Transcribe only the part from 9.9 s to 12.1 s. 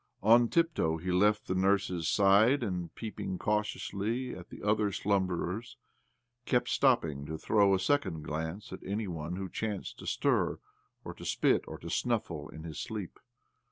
to stir, or tO' spit, or to